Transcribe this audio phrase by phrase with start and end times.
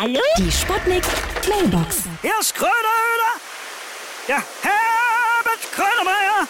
[0.00, 0.22] Hallo?
[0.38, 1.04] Die Sputnik
[1.46, 2.04] Mailbox.
[2.22, 3.32] Hier ist Gröneöder.
[4.28, 6.48] Der Herbert Grönemeyer.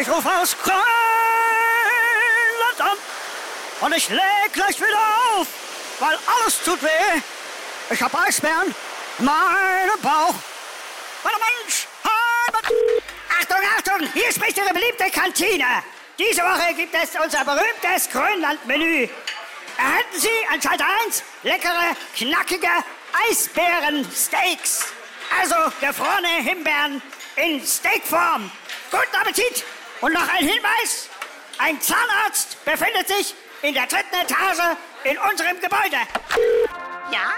[0.00, 0.78] Ich rufe aus Grönland
[2.78, 2.96] an.
[3.80, 5.00] Und ich leg gleich wieder
[5.34, 5.48] auf,
[5.98, 7.20] weil alles tut weh.
[7.90, 8.72] Ich hab Eisbären
[9.18, 10.34] in meinem Bauch.
[11.24, 12.72] Meine Mensch, Heimat.
[13.40, 15.82] Achtung, Achtung, hier spricht Ihre beliebte Kantine.
[16.16, 19.08] Diese Woche gibt es unser berühmtes Grönland-Menü.
[19.78, 22.68] Erhalten Sie an Schalter 1 leckere, knackige
[23.30, 24.86] Eisbären-Steaks.
[25.38, 27.00] Also gefrorene Himbeeren
[27.36, 28.50] in Steakform.
[28.90, 29.64] Guten Appetit!
[30.00, 31.08] Und noch ein Hinweis.
[31.58, 35.98] Ein Zahnarzt befindet sich in der dritten Etage in unserem Gebäude.
[37.12, 37.34] Ja?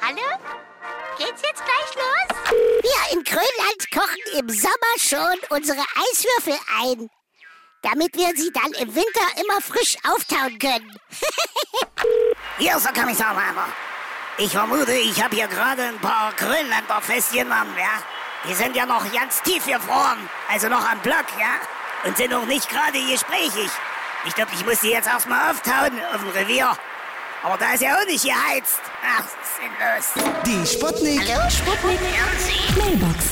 [0.00, 0.38] Hallo?
[1.18, 2.52] Geht's jetzt gleich los?
[2.82, 7.10] Wir in Grönland kochen im Sommer schon unsere Eiswürfel ein.
[7.82, 10.96] Damit wir sie dann im Winter immer frisch auftauen können.
[12.58, 13.66] Hier ist der Kommissar Weimer.
[14.38, 18.02] Ich vermute, ich habe hier gerade ein paar Grönländer festgenommen, ja?
[18.48, 21.60] Die sind ja noch ganz tief gefroren, also noch am Block, ja?
[22.04, 23.70] Und sind noch nicht gerade gesprächig.
[24.26, 26.76] Ich glaube, ich muss die jetzt erstmal auftauen auf dem Revier.
[27.42, 28.80] Aber da ist ja auch nicht geheizt.
[29.04, 29.24] Ach,
[29.58, 30.42] sinnlos.
[30.46, 31.20] Die Sputnik.
[31.28, 31.50] Hallo?
[31.50, 31.98] Sputnik
[32.76, 33.31] Mailbox.